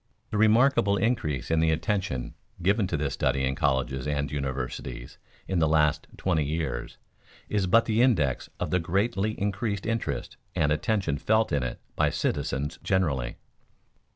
The 0.31 0.37
remarkable 0.39 0.97
increase 0.97 1.51
in 1.51 1.59
the 1.59 1.69
attention 1.69 2.33
given 2.59 2.87
to 2.87 2.97
this 2.97 3.13
study 3.13 3.43
in 3.43 3.53
colleges 3.53 4.07
and 4.07 4.31
universities 4.31 5.19
in 5.47 5.59
the 5.59 5.67
last 5.67 6.07
twenty 6.17 6.43
years 6.43 6.97
is 7.49 7.67
but 7.67 7.85
the 7.85 8.01
index 8.01 8.49
of 8.59 8.71
the 8.71 8.79
greatly 8.79 9.39
increased 9.39 9.85
interest 9.85 10.37
and 10.55 10.71
attention 10.71 11.19
felt 11.19 11.51
in 11.51 11.61
it 11.61 11.79
by 11.95 12.09
citizens 12.09 12.79
generally. 12.81 13.35